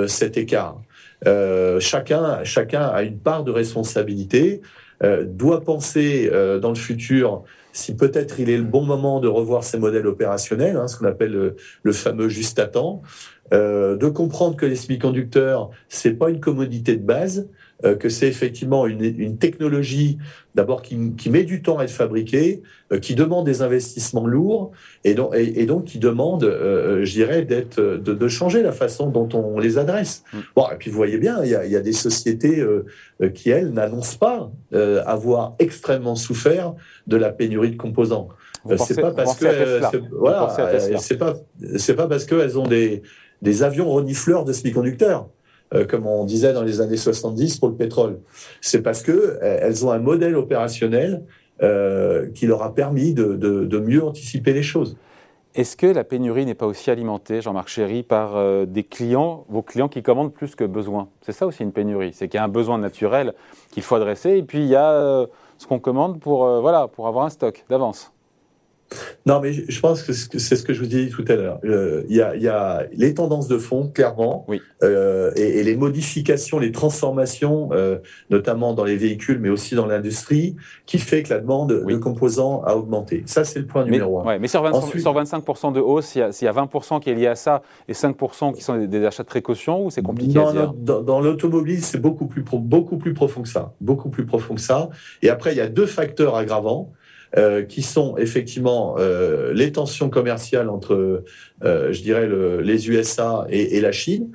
cet 0.07 0.37
écart. 0.37 0.79
Euh, 1.27 1.81
chacun, 1.81 2.45
chacun 2.45 2.83
a 2.83 3.03
une 3.03 3.19
part 3.19 3.45
de 3.45 3.51
responsabilité, 3.51 4.61
euh, 5.03 5.25
doit 5.25 5.63
penser 5.63 6.31
euh, 6.33 6.59
dans 6.59 6.71
le 6.71 6.77
futur 6.77 7.43
si 7.73 7.97
peut-être 7.97 8.39
il 8.39 8.51
est 8.51 8.57
le 8.57 8.63
bon 8.63 8.83
moment 8.83 9.19
de 9.19 9.27
revoir 9.27 9.65
ses 9.65 9.79
modèles 9.79 10.07
opérationnels, 10.07 10.77
hein, 10.77 10.87
ce 10.87 10.97
qu'on 10.97 11.07
appelle 11.07 11.33
le, 11.33 11.57
le, 11.83 11.93
fameux 11.93 12.29
juste 12.29 12.61
à 12.61 12.67
temps, 12.67 13.03
de 13.51 14.09
comprendre 14.09 14.57
que 14.57 14.65
les 14.65 14.77
semi-conducteurs, 14.77 15.71
c'est 15.89 16.15
pas 16.15 16.31
une 16.31 16.39
commodité 16.39 16.97
de 16.97 17.05
base, 17.05 17.49
euh, 17.85 17.97
que 17.97 18.09
c'est 18.09 18.29
effectivement 18.29 18.87
une, 18.87 19.03
une 19.03 19.37
technologie 19.37 20.19
d'abord 20.55 20.81
qui, 20.81 20.97
qui, 21.19 21.29
met 21.29 21.43
du 21.43 21.61
temps 21.61 21.79
à 21.79 21.85
être 21.85 21.91
fabriquée, 21.91 22.63
euh, 22.93 23.01
qui 23.01 23.17
demande 23.17 23.45
des 23.47 23.63
investissements 23.63 24.29
lourds 24.29 24.71
et 25.03 25.15
donc, 25.15 25.35
et, 25.35 25.67
donc 25.67 25.87
qui 25.87 25.99
demande, 25.99 26.45
euh, 26.45 27.05
je 27.05 27.13
dirais, 27.13 27.43
d'être, 27.43 27.81
de, 27.81 28.15
de, 28.15 28.29
changer 28.29 28.63
la 28.63 28.71
façon 28.71 29.11
dont 29.11 29.29
on 29.35 29.59
les 29.59 29.77
adresse. 29.77 30.23
Mm. 30.33 30.39
Bon, 30.55 30.67
et 30.73 30.77
puis 30.77 30.89
vous 30.89 30.97
voyez 30.97 31.19
bien, 31.19 31.43
il 31.43 31.51
y 31.51 31.57
a, 31.57 31.67
il 31.67 31.73
y 31.73 31.77
a 31.77 31.81
des 31.81 31.93
sociétés 31.93 32.65
qui, 33.35 33.51
elles, 33.51 33.71
n'annoncent 33.73 34.19
pas 34.19 34.53
avoir 35.05 35.57
extrêmement 35.59 36.15
souffert 36.15 36.75
de 37.09 37.17
la 37.17 37.31
pénurie 37.31 37.73
de 37.73 37.77
composants. 37.77 38.29
C'est 38.79 39.01
pas 39.01 39.11
parce 39.11 39.37
que 39.37 40.01
voilà, 40.17 40.55
c'est 40.99 41.19
pas 41.19 41.35
c'est 41.77 41.97
pas 41.97 42.07
parce 42.07 42.25
qu'elles 42.25 42.57
ont 42.57 42.67
des 42.67 43.03
des 43.43 43.63
avions 43.63 43.91
renifleurs 43.91 44.45
de 44.45 44.53
semi-conducteurs 44.53 45.27
euh, 45.27 45.34
comme 45.89 46.07
on 46.07 46.25
disait 46.25 46.53
dans 46.53 46.63
les 46.63 46.81
années 46.81 46.97
70 46.97 47.59
pour 47.59 47.69
le 47.69 47.75
pétrole. 47.75 48.21
C'est 48.61 48.83
parce 48.83 49.03
que 49.03 49.13
euh, 49.13 49.59
elles 49.61 49.85
ont 49.85 49.91
un 49.91 49.99
modèle 49.99 50.37
opérationnel 50.37 51.23
qui 52.35 52.47
leur 52.47 52.63
a 52.63 52.75
permis 52.75 53.15
de 53.15 53.79
mieux 53.79 54.03
anticiper 54.05 54.53
les 54.53 54.63
choses. 54.63 54.97
Est-ce 55.55 55.77
que 55.77 55.87
la 55.87 56.03
pénurie 56.03 56.45
n'est 56.47 56.57
pas 56.57 56.67
aussi 56.67 56.91
alimentée, 56.91 57.41
Jean-Marc 57.41 57.69
Chéry, 57.69 58.03
par 58.03 58.35
euh, 58.35 58.67
des 58.67 58.83
clients, 58.83 59.45
vos 59.49 59.63
clients 59.63 59.89
qui 59.89 60.03
commandent 60.03 60.35
plus 60.35 60.57
que 60.57 60.65
besoin? 60.65 61.11
C'est 61.21 61.31
ça 61.31 61.47
aussi 61.47 61.63
une 61.63 61.71
pénurie, 61.71 62.13
c'est 62.13 62.27
qu'il 62.27 62.39
y 62.39 62.41
a 62.41 62.45
un 62.45 62.49
besoin 62.49 62.77
naturel 62.77 63.35
qu'il 63.71 63.85
faut 63.85 63.95
adresser, 63.95 64.31
et 64.31 64.43
puis 64.43 64.59
il 64.59 64.67
y 64.67 64.75
a 64.75 64.91
euh, 64.91 65.29
ce 65.59 65.69
qu'on 65.69 65.79
commande 65.79 66.19
pour, 66.19 66.45
euh, 66.45 66.61
voilà, 66.61 66.89
pour 66.89 67.07
avoir 67.07 67.25
un 67.25 67.31
stock 67.31 67.65
d'avance. 67.71 68.13
Non, 69.27 69.41
mais 69.41 69.53
je 69.53 69.81
pense 69.81 70.03
que 70.03 70.13
c'est 70.13 70.57
ce 70.57 70.63
que 70.63 70.73
je 70.73 70.81
vous 70.81 70.97
ai 70.97 71.07
dit 71.07 71.11
tout 71.11 71.25
à 71.29 71.35
l'heure. 71.35 71.59
Il 72.09 72.17
y, 72.17 72.49
a 72.49 72.87
les 72.93 73.15
tendances 73.15 73.49
de 73.49 73.59
fond, 73.59 73.89
clairement, 73.89 74.47
euh, 74.83 75.33
et, 75.37 75.63
les 75.63 75.77
modifications, 75.77 76.59
les 76.59 76.73
transformations, 76.73 77.71
euh, 77.73 77.99
notamment 78.31 78.75
dans 78.75 78.85
les 78.85 78.97
véhicules, 78.97 79.39
mais 79.39 79.49
aussi 79.49 79.75
dans 79.75 79.87
l'industrie, 79.87 80.57
qui 80.87 80.99
fait 80.99 81.23
que 81.23 81.33
la 81.33 81.41
demande 81.41 81.73
de 81.73 81.97
composants 81.97 82.63
a 82.65 82.77
augmenté. 82.77 83.23
Ça, 83.27 83.45
c'est 83.45 83.59
le 83.59 83.67
point 83.67 83.85
numéro 83.85 84.21
un. 84.21 84.39
mais 84.39 84.49
sur, 84.49 84.63
25% 84.63 85.73
de 85.73 85.81
hausse, 85.81 86.15
il 86.15 86.19
y, 86.19 86.23
a, 86.23 86.53
20% 86.53 87.01
qui 87.01 87.11
est 87.11 87.15
lié 87.15 87.27
à 87.27 87.35
ça 87.35 87.63
et 87.89 87.93
5% 87.93 88.55
qui 88.55 88.63
sont 88.63 88.77
des, 88.77 89.05
achats 89.05 89.23
de 89.23 89.29
précaution, 89.29 89.87
ou 89.87 89.91
c'est 89.91 90.03
compliqué 90.03 90.39
à 90.39 90.53
dire 90.53 90.73
Dans, 90.75 91.21
l'automobile, 91.21 91.83
c'est 91.83 92.01
beaucoup 92.01 92.27
plus, 92.27 92.43
beaucoup 92.43 92.99
plus 92.99 93.15
profond 93.15 93.43
que 93.43 93.49
ça. 93.49 93.73
Beaucoup 93.81 94.11
plus 94.11 94.27
profond 94.27 94.55
que 94.55 94.61
ça. 94.61 94.91
Et 95.23 95.31
après, 95.31 95.53
il 95.53 95.59
y 95.59 95.63
a 95.63 95.69
deux 95.69 95.87
facteurs 95.87 96.37
aggravants. 96.37 96.93
Euh, 97.37 97.65
qui 97.65 97.83
sont 97.83 98.17
effectivement 98.17 98.95
euh, 98.99 99.53
les 99.55 99.73
tensions 99.73 100.09
commerciales 100.09 100.71
entre, 100.71 101.25
euh, 101.65 101.93
je 101.93 102.01
dirais, 102.01 102.29
les 102.63 102.89
USA 102.89 103.45
et, 103.49 103.81
la 103.81 103.91
Chine, 103.91 104.31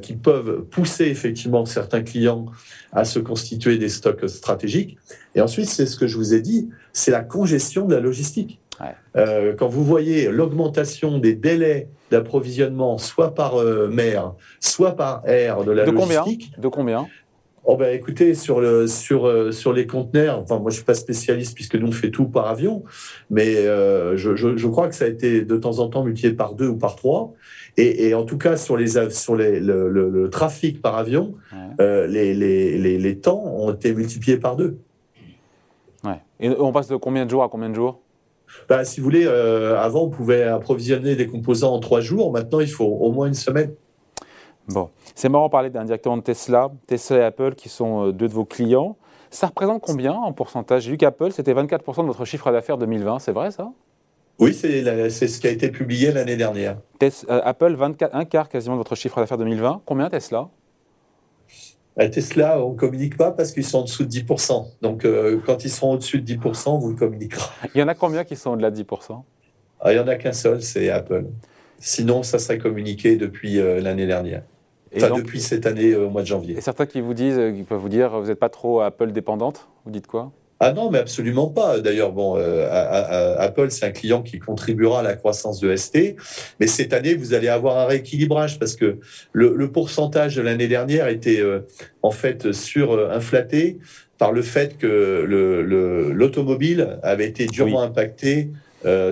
qui 0.00 0.14
peuvent 0.14 0.62
pousser 0.62 1.04
effectivement 1.04 1.66
certains 1.66 2.02
clients 2.02 2.46
à 2.92 3.04
se 3.04 3.18
constituer 3.18 3.76
des 3.76 3.88
stocks 3.90 4.28
stratégiques. 4.28 4.96
Et 5.34 5.42
ensuite, 5.42 5.68
c'est 5.68 5.86
ce 5.86 5.96
que 5.96 6.06
je 6.06 6.16
vous 6.16 6.32
ai 6.32 6.40
dit, 6.40 6.70
c'est 6.92 7.10
la 7.10 7.20
congestion 7.20 7.86
de 7.86 7.94
la 7.94 8.00
logistique. 8.00 8.60
quand 9.58 9.68
vous 9.68 9.84
voyez 9.84 10.30
l'augmentation 10.30 11.18
des 11.18 11.34
délais 11.34 11.88
d'approvisionnement, 12.10 12.96
soit 12.98 13.34
par 13.34 13.62
mer, 13.90 14.32
soit 14.60 14.96
par 14.96 15.22
air 15.28 15.64
de 15.64 15.72
la 15.72 15.84
logistique. 15.84 16.52
De 16.58 16.68
combien? 16.68 17.06
Oh 17.70 17.76
ben 17.76 17.94
écoutez, 17.94 18.32
sur, 18.32 18.62
le, 18.62 18.86
sur, 18.86 19.26
euh, 19.26 19.52
sur 19.52 19.74
les 19.74 19.86
conteneurs, 19.86 20.38
enfin 20.38 20.58
moi 20.58 20.70
je 20.70 20.76
suis 20.76 20.86
pas 20.86 20.94
spécialiste 20.94 21.54
puisque 21.54 21.74
nous 21.74 21.88
on 21.88 21.92
fait 21.92 22.10
tout 22.10 22.26
par 22.26 22.46
avion, 22.46 22.82
mais 23.28 23.56
euh, 23.58 24.16
je, 24.16 24.34
je, 24.34 24.66
crois 24.68 24.88
que 24.88 24.94
ça 24.94 25.04
a 25.04 25.08
été 25.08 25.42
de 25.44 25.56
temps 25.58 25.78
en 25.80 25.88
temps 25.88 26.02
multiplié 26.02 26.34
par 26.34 26.54
deux 26.54 26.68
ou 26.68 26.78
par 26.78 26.96
trois. 26.96 27.34
Et, 27.76 28.08
et 28.08 28.14
en 28.14 28.24
tout 28.24 28.38
cas 28.38 28.56
sur, 28.56 28.78
les, 28.78 29.10
sur 29.10 29.36
les, 29.36 29.60
le, 29.60 29.90
le, 29.90 30.30
trafic 30.30 30.80
par 30.80 30.96
avion, 30.96 31.34
euh, 31.78 32.06
les, 32.06 32.32
les, 32.32 32.96
les, 32.96 33.18
temps 33.18 33.44
ont 33.44 33.70
été 33.74 33.92
multipliés 33.92 34.38
par 34.38 34.56
deux. 34.56 34.78
Ouais. 36.04 36.22
Et 36.40 36.48
on 36.48 36.72
passe 36.72 36.88
de 36.88 36.96
combien 36.96 37.26
de 37.26 37.30
jours 37.30 37.42
à 37.42 37.50
combien 37.50 37.68
de 37.68 37.74
jours? 37.74 38.00
Bah, 38.70 38.86
Si 38.86 39.00
vous 39.00 39.04
voulez, 39.04 39.26
avant 39.26 40.04
on 40.04 40.08
pouvait 40.08 40.44
approvisionner 40.44 41.16
des 41.16 41.26
composants 41.26 41.74
en 41.74 41.80
trois 41.80 42.00
jours, 42.00 42.32
maintenant 42.32 42.60
il 42.60 42.70
faut 42.70 42.86
au 42.86 43.12
moins 43.12 43.26
une 43.26 43.34
semaine. 43.34 43.74
Bon, 44.68 44.90
c'est 45.14 45.30
marrant 45.30 45.46
de 45.46 45.50
parler 45.50 45.70
indirectement 45.74 46.18
de 46.18 46.22
Tesla, 46.22 46.70
Tesla 46.86 47.16
et 47.16 47.22
Apple 47.22 47.54
qui 47.54 47.70
sont 47.70 48.08
euh, 48.08 48.12
deux 48.12 48.28
de 48.28 48.34
vos 48.34 48.44
clients. 48.44 48.96
Ça 49.30 49.46
représente 49.46 49.80
combien 49.80 50.12
en 50.12 50.32
pourcentage? 50.32 50.82
J'ai 50.82 50.90
vu 50.90 50.98
qu'Apple, 50.98 51.32
c'était 51.32 51.54
24% 51.54 52.02
de 52.02 52.06
votre 52.06 52.24
chiffre 52.26 52.52
d'affaires 52.52 52.76
2020, 52.76 53.18
c'est 53.18 53.32
vrai 53.32 53.50
ça? 53.50 53.72
Oui, 54.38 54.54
c'est 54.54 55.10
ce 55.10 55.40
qui 55.40 55.46
a 55.46 55.50
été 55.50 55.70
publié 55.70 56.12
l'année 56.12 56.36
dernière. 56.36 56.76
Euh, 57.02 57.40
Apple, 57.44 57.74
24, 57.74 58.14
un 58.14 58.24
quart 58.24 58.48
quasiment 58.48 58.76
de 58.76 58.78
votre 58.78 58.94
chiffre 58.94 59.18
d'affaires 59.18 59.38
2020. 59.38 59.82
Combien 59.84 60.08
Tesla? 60.10 60.48
Bah, 61.96 62.08
Tesla, 62.08 62.62
on 62.64 62.72
ne 62.72 62.76
communique 62.76 63.16
pas 63.16 63.32
parce 63.32 63.52
qu'ils 63.52 63.64
sont 63.64 63.78
en 63.78 63.84
dessous 63.84 64.04
de 64.04 64.10
10%. 64.10 64.66
Donc, 64.82 65.04
euh, 65.04 65.40
quand 65.44 65.64
ils 65.64 65.70
seront 65.70 65.94
au-dessus 65.94 66.20
de 66.20 66.34
10%, 66.34 66.78
vous 66.78 66.90
le 66.90 66.94
communiquerez. 66.94 67.42
Il 67.74 67.80
y 67.80 67.82
en 67.82 67.88
a 67.88 67.94
combien 67.94 68.24
qui 68.24 68.36
sont 68.36 68.50
au-delà 68.50 68.70
de 68.70 68.80
10% 68.80 69.22
ah, 69.80 69.92
Il 69.92 69.96
n'y 69.96 70.00
en 70.00 70.08
a 70.08 70.16
qu'un 70.16 70.32
seul, 70.32 70.62
c'est 70.62 70.90
Apple. 70.90 71.24
Sinon, 71.78 72.22
ça 72.22 72.38
serait 72.38 72.58
communiqué 72.58 73.16
depuis 73.16 73.54
l'année 73.56 74.06
dernière 74.06 74.42
depuis 74.92 75.40
cette 75.40 75.66
année 75.66 75.92
euh, 75.92 76.06
au 76.06 76.10
mois 76.10 76.22
de 76.22 76.26
janvier. 76.26 76.56
Et 76.56 76.60
certains 76.60 76.86
qui 76.86 77.00
vous 77.00 77.14
disent, 77.14 77.38
euh, 77.38 77.52
qui 77.52 77.62
peuvent 77.62 77.78
vous 77.78 77.88
dire, 77.88 78.18
vous 78.20 78.28
n'êtes 78.28 78.38
pas 78.38 78.48
trop 78.48 78.80
Apple 78.80 79.12
dépendante? 79.12 79.68
Vous 79.84 79.90
dites 79.90 80.06
quoi? 80.06 80.32
Ah 80.60 80.72
non, 80.72 80.90
mais 80.90 80.98
absolument 80.98 81.46
pas. 81.46 81.78
D'ailleurs, 81.78 82.10
bon, 82.10 82.36
euh, 82.36 83.36
Apple, 83.38 83.70
c'est 83.70 83.86
un 83.86 83.92
client 83.92 84.22
qui 84.22 84.40
contribuera 84.40 85.00
à 85.00 85.02
la 85.02 85.14
croissance 85.14 85.60
de 85.60 85.74
ST. 85.76 86.16
Mais 86.58 86.66
cette 86.66 86.92
année, 86.92 87.14
vous 87.14 87.32
allez 87.32 87.46
avoir 87.46 87.78
un 87.78 87.86
rééquilibrage 87.86 88.58
parce 88.58 88.74
que 88.74 88.98
le, 89.32 89.70
pourcentage 89.70 90.34
de 90.34 90.42
l'année 90.42 90.66
dernière 90.66 91.06
était 91.06 91.40
en 92.02 92.10
fait 92.10 92.50
surinflaté 92.50 93.78
par 94.18 94.32
le 94.32 94.42
fait 94.42 94.78
que 94.78 95.24
l'automobile 96.12 96.98
avait 97.04 97.28
été 97.28 97.46
durement 97.46 97.82
impacté 97.82 98.50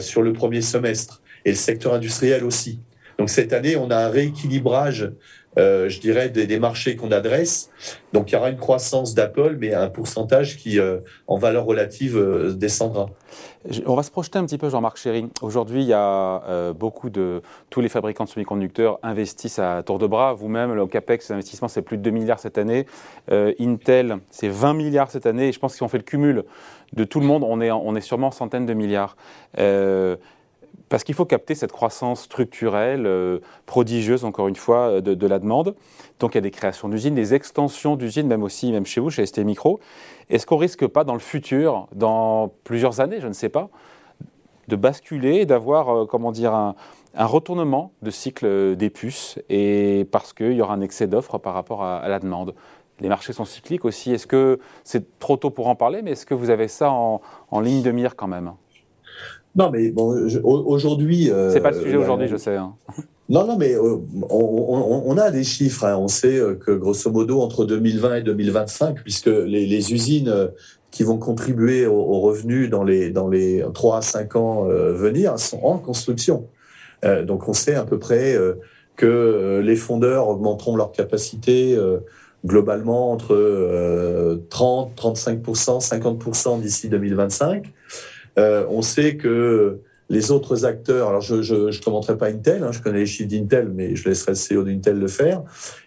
sur 0.01 0.23
le 0.23 0.33
premier 0.33 0.63
semestre 0.63 1.23
et 1.45 1.51
le 1.51 1.57
secteur 1.57 1.95
industriel 1.95 2.43
aussi. 2.43 2.81
Donc 3.19 3.31
cette 3.31 3.53
année, 3.53 3.77
on 3.77 3.91
a 3.91 3.97
un 3.97 4.09
rééquilibrage 4.09 5.11
euh, 5.59 5.89
je 5.89 6.01
dirais, 6.01 6.29
des, 6.29 6.59
marchés 6.59 6.97
qu'on 6.97 7.11
adresse. 7.13 7.71
Donc 8.13 8.31
il 8.31 8.35
y 8.35 8.37
aura 8.37 8.51
une 8.51 8.59
croissance 8.59 9.15
d'Apple, 9.15 9.57
mais 9.59 9.73
un 9.75 9.89
pourcentage 9.89 10.59
qui, 10.59 10.79
euh, 10.79 10.99
en 11.27 11.39
valeur 11.39 11.65
relative, 11.65 12.19
euh, 12.19 12.53
descendra. 12.53 13.09
On 13.87 13.95
va 13.95 14.03
se 14.03 14.11
projeter 14.11 14.39
un 14.39 14.45
petit 14.45 14.59
peu, 14.59 14.69
Jean-Marc 14.69 14.99
Chéry. 14.99 15.29
Aujourd'hui, 15.43 15.83
il 15.83 15.89
y 15.89 15.93
a 15.93 16.73
beaucoup 16.73 17.11
de. 17.11 17.43
Tous 17.69 17.81
les 17.81 17.89
fabricants 17.89 18.25
de 18.25 18.29
semi-conducteurs 18.29 19.01
investissent 19.03 19.59
à 19.59 19.83
tour 19.83 19.99
de 19.99 20.07
bras. 20.07 20.35
Vous-même, 20.35 20.73
le 20.73 20.87
CAPEX, 20.87 21.31
l'investissement, 21.31 21.67
c'est 21.67 21.83
plus 21.83 21.97
de 21.97 22.03
2 22.03 22.11
milliards 22.11 22.39
cette 22.39 22.59
année. 22.59 22.87
Intel, 23.29 24.19
c'est 24.31 24.49
20 24.49 24.75
milliards 24.75 25.11
cette 25.11 25.27
année. 25.27 25.51
Je 25.51 25.59
pense 25.59 25.77
qu'on 25.77 25.89
fait 25.89 25.99
le 25.99 26.05
cumul 26.05 26.45
de 26.93 27.03
tout 27.03 27.19
le 27.19 27.27
monde, 27.27 27.43
on 27.45 27.61
est, 27.61 27.73
on 27.73 27.97
est 27.97 28.01
sûrement 28.01 28.31
centaines 28.31 28.67
de 28.67 28.75
milliards 28.75 29.17
parce 30.89 31.05
qu'il 31.05 31.15
faut 31.15 31.25
capter 31.25 31.55
cette 31.55 31.73
croissance 31.73 32.23
structurelle, 32.23 33.07
euh, 33.07 33.41
prodigieuse, 33.67 34.25
encore 34.25 34.49
une 34.49 34.57
fois, 34.57 34.91
euh, 34.91 35.01
de, 35.01 35.27
la 35.27 35.39
demande. 35.39 35.75
Donc 36.21 36.35
il 36.35 36.37
y 36.37 36.39
a 36.39 36.43
des 36.43 36.51
créations 36.51 36.89
d'usines, 36.89 37.15
des 37.15 37.35
extensions 37.35 37.97
d'usines, 37.97 38.27
même 38.27 38.43
aussi, 38.43 38.71
même 38.73 38.87
chez 38.87 39.01
vous, 39.01 39.11
chez 39.11 39.27
ST 39.27 39.39
Micro. 39.39 39.81
Est-ce 40.31 40.47
qu'on 40.47 40.57
risque 40.57 40.87
pas 40.87 41.05
dans 41.05 41.15
le 41.15 41.21
futur, 41.21 41.89
dans 41.95 42.53
plusieurs 42.65 43.01
années, 43.01 43.21
je 43.21 43.29
ne 43.29 43.33
sais 43.33 43.49
pas, 43.49 43.69
de 44.69 44.77
basculer, 44.77 45.45
d'avoir, 45.47 45.89
euh, 45.89 46.07
comment 46.07 46.33
dire, 46.33 46.55
un, 46.55 46.75
retournement 47.19 47.93
de 48.03 48.11
cycle 48.11 48.77
des 48.77 48.91
puces, 48.91 49.39
et 49.49 50.07
parce 50.13 50.35
qu'il 50.35 50.53
y 50.53 50.61
aura 50.61 50.75
un 50.75 50.83
excès 50.83 51.07
d'offres 51.07 51.39
par 51.39 51.55
rapport 51.55 51.83
à, 51.83 52.07
la 52.09 52.19
demande? 52.19 52.55
Les 53.01 53.09
marchés 53.09 53.33
sont 53.33 53.47
cycliques 53.47 53.87
aussi. 53.87 54.13
Est-ce 54.13 54.27
que 54.27 54.61
c'est 54.85 55.19
trop 55.19 55.39
tôt 55.39 55.49
pour 55.49 55.69
en 55.69 55.75
parler, 55.75 56.03
mais 56.03 56.11
est-ce 56.11 56.27
que 56.27 56.35
vous 56.35 56.51
avez 56.51 56.69
ça 56.69 56.91
en 56.91 57.21
ligne 57.61 57.83
de 57.83 57.91
mire 57.91 58.17
quand 58.17 58.27
même? 58.27 58.53
Non, 59.57 59.71
mais 59.71 59.91
bon, 59.91 60.29
aujourd'hui. 60.45 61.31
Euh, 61.31 61.51
c'est 61.51 61.61
pas 61.61 61.71
le 61.71 61.81
sujet 61.81 61.97
aujourd'hui, 61.97 62.29
je 62.29 62.37
sais. 62.37 62.57
Hein. 62.57 62.75
Non, 63.29 63.45
non, 63.45 63.57
mais 63.57 63.75
euh, 63.75 63.97
on, 64.31 65.19
a 65.19 65.33
des 65.33 65.43
chiffres. 65.43 65.83
Hein. 65.85 65.97
On 65.99 66.07
sait 66.07 66.39
euh, 66.39 66.55
que 66.55 66.71
grosso 66.71 67.11
modo, 67.11 67.41
entre 67.41 67.65
2020 67.65 68.19
et 68.19 68.23
2025, 68.23 69.03
puisque 69.03 69.27
les, 69.27 69.93
usines 69.93 70.33
qui 70.93 71.03
vont 71.03 71.19
contribuer 71.19 71.89
aux, 71.89 72.21
revenus 72.21 72.71
dans 72.71 72.85
les, 72.85 73.11
dans 73.11 73.27
les 73.27 73.65
3 73.75 73.99
à 73.99 74.03
5 74.03 74.37
ans 74.37 74.63
venir 74.69 75.41
sont 75.41 75.59
en 75.65 75.79
construction. 75.79 76.47
donc 77.25 77.49
on 77.49 77.53
sait 77.53 77.75
à 77.75 77.85
peu 77.85 77.99
près 77.99 78.39
que 78.95 79.61
les 79.61 79.77
fondeurs 79.77 80.29
augmenteront 80.29 80.77
leur 80.77 80.93
capacité 80.93 81.77
globalement 82.45 83.11
entre 83.11 84.39
30, 84.51 84.95
35%, 84.97 85.85
50% 85.85 86.61
d'ici 86.61 86.89
2025. 86.89 87.73
Euh, 88.39 88.67
on 88.69 88.83
sait 88.83 89.17
que 89.17 89.81
les 90.09 90.31
autres 90.31 90.65
acteurs, 90.65 91.09
alors 91.09 91.21
je 91.21 91.35
ne 91.35 91.85
commenterai 91.85 92.17
pas 92.17 92.27
Intel, 92.27 92.63
hein, 92.63 92.71
je 92.71 92.81
connais 92.81 93.01
les 93.01 93.07
chiffres 93.07 93.29
d'Intel, 93.29 93.71
mais 93.75 93.97
je 93.97 94.09
laisserai 94.09 94.33
le 94.33 94.61
CEO 94.61 94.63
d'Intel 94.63 94.99
le 94.99 95.09
faire. 95.09 95.43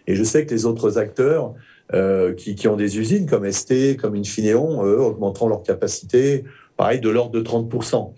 Et 0.06 0.14
je 0.14 0.24
sais 0.24 0.44
que 0.44 0.54
les 0.54 0.66
autres 0.66 0.98
acteurs 0.98 1.54
euh, 1.94 2.34
qui, 2.34 2.68
ont 2.68 2.76
des 2.76 2.98
usines 2.98 3.26
comme 3.26 3.50
ST, 3.50 3.96
comme 3.96 4.14
Infineon, 4.14 4.84
eux, 4.84 5.00
augmenteront 5.00 5.48
leur 5.48 5.62
capacité, 5.62 6.44
pareil, 6.76 7.00
de 7.00 7.08
l'ordre 7.08 7.32
de 7.32 7.40
30%. 7.40 8.12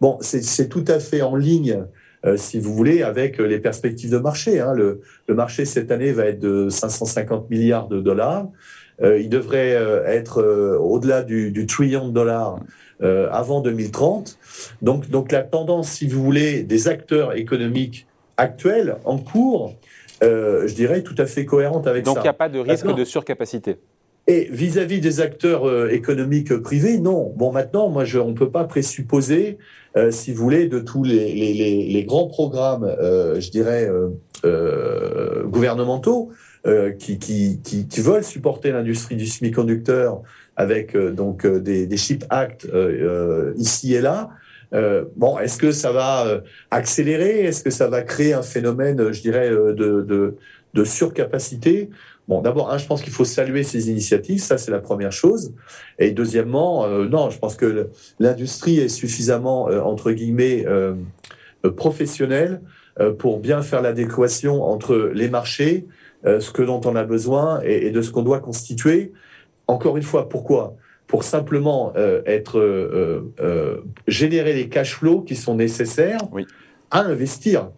Bon, 0.00 0.18
c'est 0.20 0.68
tout 0.68 0.84
à 0.86 1.00
fait 1.00 1.22
en 1.22 1.34
ligne, 1.34 1.84
euh, 2.24 2.36
si 2.36 2.60
vous 2.60 2.72
voulez, 2.72 3.02
avec 3.02 3.38
les 3.38 3.58
perspectives 3.58 4.10
de 4.10 4.18
marché. 4.18 4.60
Hein. 4.60 4.74
Le, 4.74 5.00
marché 5.28 5.64
cette 5.64 5.90
année 5.90 6.12
va 6.12 6.26
être 6.26 6.38
de 6.38 6.68
550 6.68 7.50
milliards 7.50 7.88
de 7.88 8.00
dollars. 8.00 8.46
Il 9.02 9.28
devrait 9.28 9.76
être 10.06 10.42
au-delà 10.80 11.22
du, 11.22 11.50
du, 11.52 11.66
trillion 11.66 12.08
de 12.08 12.12
dollars 12.12 12.58
euh, 13.00 13.28
avant 13.30 13.60
2030. 13.60 14.36
Donc, 14.82 15.08
donc 15.08 15.30
la 15.30 15.44
tendance, 15.44 15.88
si 15.88 16.08
vous 16.08 16.20
voulez, 16.20 16.64
des 16.64 16.88
acteurs 16.88 17.36
économiques 17.36 18.08
actuels 18.36 18.96
en 19.04 19.18
cours, 19.18 19.76
euh, 20.24 20.66
je 20.66 20.74
dirais 20.74 21.02
tout 21.02 21.14
à 21.16 21.26
fait 21.26 21.44
cohérente 21.44 21.86
avec 21.86 22.04
ça. 22.04 22.12
Donc 22.12 22.24
il 22.24 22.24
n'y 22.24 22.28
a 22.28 22.32
pas 22.32 22.48
de 22.48 22.58
risque 22.58 22.92
de 22.92 23.04
surcapacité. 23.04 23.76
Et 24.26 24.48
vis-à-vis 24.50 25.00
des 25.00 25.20
acteurs 25.20 25.68
euh, 25.68 25.90
économiques 25.90 26.56
privés, 26.56 26.98
non. 26.98 27.32
Bon, 27.36 27.52
maintenant, 27.52 27.88
moi, 27.88 28.04
je, 28.04 28.18
on 28.18 28.30
ne 28.30 28.36
peut 28.36 28.50
pas 28.50 28.64
présupposer, 28.64 29.58
si 30.10 30.32
vous 30.32 30.42
voulez, 30.42 30.66
de 30.66 30.80
tous 30.80 31.04
les, 31.04 31.32
les, 31.32 31.86
les, 31.86 32.04
grands 32.04 32.26
programmes, 32.26 32.86
je 33.00 33.50
dirais, 33.50 33.88
gouvernementaux, 35.44 36.30
qui, 36.98 37.18
qui, 37.18 37.60
qui, 37.62 38.00
veulent 38.00 38.24
supporter 38.24 38.72
l'industrie 38.72 39.16
du 39.16 39.26
semi-conducteur 39.26 40.22
avec 40.56 40.96
donc 40.96 41.46
des, 41.46 41.86
des 41.86 41.96
Chip 41.96 42.24
Act 42.30 42.68
ici 43.56 43.94
et 43.94 44.00
là. 44.00 44.30
bon, 45.16 45.38
est-ce 45.38 45.58
que 45.58 45.72
ça 45.72 45.92
va 45.92 46.42
accélérer? 46.70 47.44
Est-ce 47.44 47.62
que 47.64 47.70
ça 47.70 47.88
va 47.88 48.02
créer 48.02 48.34
un 48.34 48.42
phénomène, 48.42 49.12
je 49.12 49.20
dirais, 49.20 49.50
de, 49.50 50.84
surcapacité? 50.84 51.90
Bon, 52.28 52.42
d'abord, 52.42 52.76
je 52.78 52.86
pense 52.86 53.00
qu'il 53.00 53.12
faut 53.12 53.24
saluer 53.24 53.62
ces 53.62 53.88
initiatives, 53.88 54.40
ça 54.40 54.58
c'est 54.58 54.70
la 54.70 54.80
première 54.80 55.12
chose. 55.12 55.54
Et 55.98 56.10
deuxièmement, 56.10 56.84
euh, 56.84 57.08
non, 57.08 57.30
je 57.30 57.38
pense 57.38 57.56
que 57.56 57.88
l'industrie 58.20 58.78
est 58.80 58.90
suffisamment, 58.90 59.70
euh, 59.70 59.80
entre 59.80 60.12
guillemets, 60.12 60.66
euh, 60.66 60.94
professionnelle 61.76 62.60
pour 63.18 63.38
bien 63.38 63.62
faire 63.62 63.80
l'adéquation 63.80 64.64
entre 64.64 65.12
les 65.14 65.28
marchés, 65.28 65.86
ce 66.24 66.50
que 66.50 66.62
dont 66.62 66.80
on 66.84 66.96
a 66.96 67.04
besoin 67.04 67.60
et, 67.62 67.90
de 67.90 68.02
ce 68.02 68.10
qu'on 68.10 68.22
doit 68.22 68.40
constituer. 68.40 69.12
Encore 69.66 69.96
une 69.96 70.02
fois, 70.02 70.28
pourquoi? 70.28 70.76
Pour 71.06 71.22
simplement 71.22 71.92
être 72.26 73.22
générer 74.06 74.52
les 74.52 74.68
cash 74.68 74.96
flows 74.96 75.22
qui 75.22 75.36
sont 75.36 75.54
nécessaires 75.54 76.20
à 76.90 77.00
investir. 77.00 77.70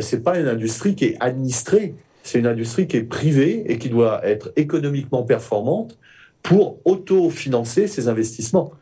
c'est 0.00 0.22
pas 0.22 0.38
une 0.38 0.48
industrie 0.48 0.94
qui 0.94 1.06
est 1.06 1.16
administrée 1.20 1.94
c'est 2.26 2.40
une 2.40 2.46
industrie 2.46 2.86
qui 2.88 2.96
est 2.96 3.04
privée 3.04 3.64
et 3.68 3.78
qui 3.78 3.88
doit 3.88 4.26
être 4.26 4.52
économiquement 4.56 5.22
performante 5.22 5.96
pour 6.42 6.78
autofinancer 6.84 7.86
ses 7.86 8.08
investissements. 8.08 8.72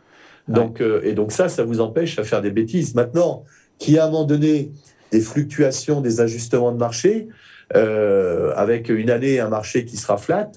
Donc, 0.49 0.81
euh, 0.81 1.01
et 1.05 1.13
donc 1.13 1.31
ça, 1.31 1.49
ça 1.49 1.63
vous 1.63 1.81
empêche 1.81 2.19
à 2.19 2.25
faire 2.25 2.43
des 2.43 2.51
bêtises. 2.51 2.95
Maintenant, 2.95 3.45
a 3.87 4.03
à 4.03 4.07
un 4.07 4.11
moment 4.11 4.25
donné 4.25 4.71
des 5.13 5.21
fluctuations, 5.21 6.01
des 6.01 6.21
ajustements 6.21 6.73
de 6.73 6.79
marché, 6.79 7.29
euh, 7.75 8.53
avec 8.57 8.89
une 8.89 9.11
année 9.11 9.41
un 9.41 9.49
marché 9.49 9.85
qui 9.85 9.97
sera 9.97 10.17
flat, 10.17 10.51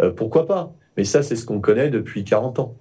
euh, 0.00 0.10
pourquoi 0.12 0.46
pas? 0.46 0.72
Mais 0.96 1.04
ça, 1.04 1.22
c'est 1.22 1.36
ce 1.36 1.46
qu'on 1.46 1.60
connaît 1.60 1.90
depuis 1.90 2.24
40 2.24 2.58
ans. 2.58 2.74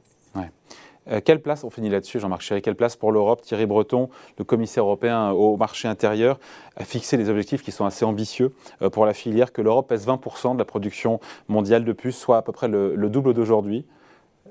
Euh, 1.09 1.21
quelle 1.23 1.41
place, 1.41 1.63
on 1.63 1.69
finit 1.69 1.89
là-dessus, 1.89 2.19
Jean-Marc 2.19 2.41
Chéry, 2.41 2.61
quelle 2.61 2.75
place 2.75 2.97
pour 2.97 3.13
l'Europe? 3.13 3.41
Thierry 3.41 3.65
Breton, 3.65 4.09
le 4.37 4.43
commissaire 4.43 4.83
européen 4.83 5.29
au 5.29 5.55
marché 5.55 5.87
intérieur, 5.87 6.37
a 6.75 6.83
fixé 6.83 7.15
des 7.15 7.29
objectifs 7.29 7.63
qui 7.63 7.71
sont 7.71 7.85
assez 7.85 8.03
ambitieux 8.03 8.51
pour 8.91 9.05
la 9.05 9.13
filière, 9.13 9.53
que 9.53 9.61
l'Europe 9.61 9.87
pèse 9.87 10.05
20% 10.05 10.55
de 10.55 10.59
la 10.59 10.65
production 10.65 11.21
mondiale 11.47 11.85
de 11.85 11.93
puces, 11.93 12.17
soit 12.17 12.35
à 12.35 12.41
peu 12.41 12.51
près 12.51 12.67
le, 12.67 12.97
double 13.07 13.33
d'aujourd'hui. 13.33 13.85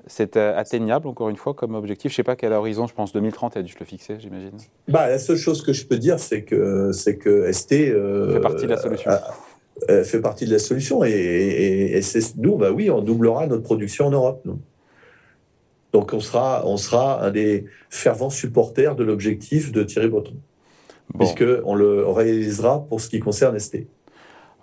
C'est 0.07 0.37
euh, 0.37 0.57
atteignable, 0.57 1.07
encore 1.07 1.29
une 1.29 1.35
fois, 1.35 1.53
comme 1.53 1.75
objectif. 1.75 2.11
Je 2.11 2.13
ne 2.13 2.17
sais 2.17 2.23
pas 2.23 2.35
quel 2.35 2.53
horizon, 2.53 2.87
je 2.87 2.93
pense 2.93 3.13
2030, 3.13 3.55
elle 3.55 3.61
a 3.61 3.63
dû 3.63 3.71
se 3.71 3.79
le 3.79 3.85
fixer, 3.85 4.17
j'imagine. 4.19 4.51
Bah, 4.87 5.07
la 5.09 5.19
seule 5.19 5.37
chose 5.37 5.61
que 5.61 5.73
je 5.73 5.85
peux 5.85 5.97
dire, 5.97 6.19
c'est 6.19 6.43
que, 6.43 6.91
c'est 6.91 7.17
que 7.17 7.51
ST. 7.51 7.69
fait 7.69 8.39
partie 8.41 8.65
de 8.65 8.71
la 8.71 8.77
solution. 8.77 9.11
fait 9.87 10.21
partie 10.21 10.45
de 10.45 10.51
la 10.51 10.59
solution. 10.59 11.03
Et, 11.03 11.11
et, 11.11 12.01
nous, 12.37 12.57
bah 12.57 12.71
oui, 12.71 12.89
on 12.89 13.01
doublera 13.01 13.47
notre 13.47 13.63
production 13.63 14.07
en 14.07 14.11
Europe. 14.11 14.41
Nous. 14.45 14.59
Donc 15.93 16.13
on 16.13 16.19
sera, 16.19 16.63
on 16.65 16.77
sera 16.77 17.23
un 17.23 17.31
des 17.31 17.65
fervents 17.89 18.29
supporters 18.29 18.95
de 18.95 19.03
l'objectif 19.03 19.71
de 19.71 19.83
Thierry 19.83 20.09
Breton, 20.09 20.35
puisque 21.17 21.43
puisqu'on 21.43 21.75
le 21.75 22.07
réalisera 22.07 22.85
pour 22.87 23.01
ce 23.01 23.09
qui 23.09 23.19
concerne 23.19 23.57
ST. 23.57 23.87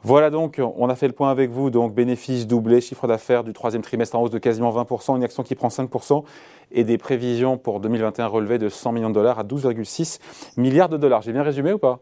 Voilà 0.05 0.29
donc, 0.29 0.61
on 0.77 0.89
a 0.91 0.95
fait 0.97 1.07
le 1.07 1.15
point 1.15 1.31
avec 1.31 1.51
vous. 1.51 1.71
Donc, 1.71 1.95
bénéfice 1.95 2.47
doublé, 2.47 2.83
chiffre 2.83 3.07
d'affaires 3.07 3.43
du 3.43 3.55
troisième 3.55 3.81
trimestre 3.81 4.17
en 4.17 4.23
hausse 4.23 4.31
de 4.31 4.39
quasiment 4.39 4.71
20%, 4.71 5.17
une 5.17 5.25
action 5.25 5.43
qui 5.43 5.55
prend 5.55 5.69
5% 5.69 6.25
et 6.73 6.85
des 6.85 6.99
prévisions 6.99 7.57
pour 7.57 7.81
2021 7.81 8.27
relevées 8.27 8.59
de 8.59 8.69
100 8.69 8.93
millions 8.93 9.09
de 9.09 9.15
dollars 9.15 9.39
à 9.39 9.45
12,6 9.45 10.21
milliards 10.59 10.91
de 10.91 10.99
dollars. 10.99 11.23
J'ai 11.23 11.33
bien 11.33 11.43
résumé 11.43 11.73
ou 11.73 11.79
pas? 11.79 12.01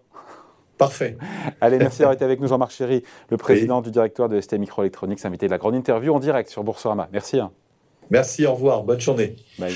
Parfait. 0.78 1.16
Allez, 1.60 1.78
merci 1.78 2.00
d'avoir 2.00 2.14
été 2.14 2.24
avec 2.24 2.40
nous, 2.40 2.48
Jean-Marc 2.48 2.72
Chéry, 2.72 3.04
le 3.30 3.36
président 3.36 3.82
du 3.82 3.92
directoire 3.92 4.28
de 4.28 4.40
ST 4.40 4.54
Microelectronics, 4.54 5.24
invité 5.24 5.46
de 5.46 5.52
la 5.52 5.58
grande 5.58 5.76
interview 5.76 6.12
en 6.12 6.18
direct 6.18 6.50
sur 6.50 6.64
Boursorama. 6.64 7.08
Merci. 7.12 7.38
Hein. 7.38 7.52
Merci, 8.10 8.46
au 8.46 8.54
revoir, 8.54 8.82
bonne 8.82 9.00
journée. 9.00 9.36
Bye. 9.60 9.74